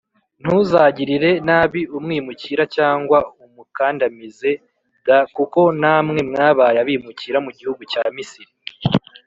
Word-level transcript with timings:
Ntuzagirire 0.41 1.31
nabi 1.47 1.81
umwimukira 1.97 2.63
cyangwa 2.75 3.17
ngo 3.31 3.43
umukandamize 3.45 4.51
d 5.05 5.07
kuko 5.35 5.59
namwe 5.81 6.19
mwabaye 6.29 6.77
abimukira 6.83 7.37
mu 7.45 7.51
gihugu 7.57 7.81
cya 7.91 8.03
misiri 8.15 8.51